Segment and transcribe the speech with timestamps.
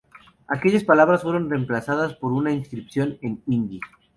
[0.47, 3.79] Aquellas palabras fueron reemplazadas por una inscripción en hindi.